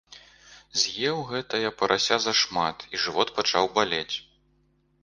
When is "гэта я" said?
1.31-1.71